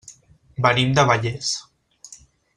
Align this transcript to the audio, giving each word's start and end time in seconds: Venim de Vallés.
Venim 0.65 0.95
de 0.95 1.03
Vallés. 1.11 1.53